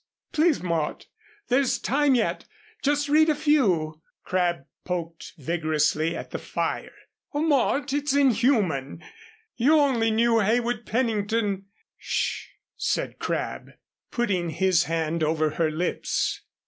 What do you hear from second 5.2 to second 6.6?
vigorously at the